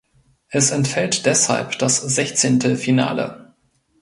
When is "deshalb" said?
1.27-1.77